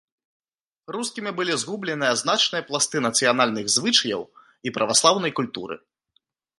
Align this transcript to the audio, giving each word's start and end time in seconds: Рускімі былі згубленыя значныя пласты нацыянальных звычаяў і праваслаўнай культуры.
Рускімі 0.95 1.31
былі 1.39 1.53
згубленыя 1.65 2.17
значныя 2.23 2.67
пласты 2.71 2.97
нацыянальных 3.09 3.65
звычаяў 3.77 4.21
і 4.67 4.77
праваслаўнай 4.81 5.31
культуры. 5.43 5.75